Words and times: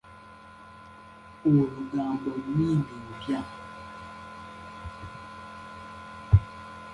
Olugambo 1.47 2.29
mmindi 2.45 2.95
mpya. 3.09 3.39